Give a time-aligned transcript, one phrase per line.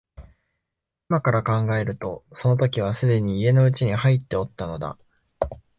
[1.09, 4.97] 今から考えるとその時はすでに家の内に入っておったのだ